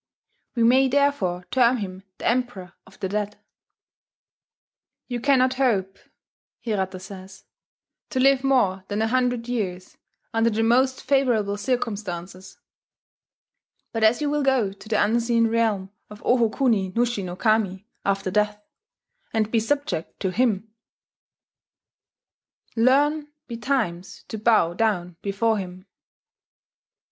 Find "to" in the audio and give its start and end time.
8.09-8.19, 14.73-14.89, 20.21-20.31, 24.29-24.39